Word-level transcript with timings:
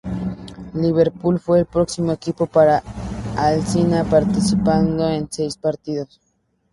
Liverpool 0.73 1.39
fue 1.39 1.59
el 1.59 1.67
próximo 1.67 2.11
equipo 2.11 2.47
para 2.47 2.81
Alsina, 3.37 4.03
participando 4.03 5.07
en 5.07 5.31
seis 5.31 5.55
partidos. 5.57 6.19